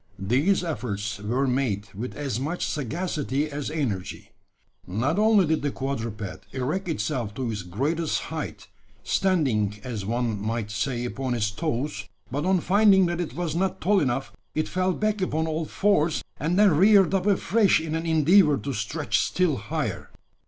[0.17, 4.31] These efforts were made with as much sagacity as energy.
[4.87, 8.67] Not only did the quadruped erect itself to its greatest height
[9.03, 13.79] standing, as one might say, upon its toes but on finding that it was not
[13.79, 18.07] tall enough, it fell back upon all fours, and then reared up afresh in an
[18.07, 20.09] endeavour to stretch still higher.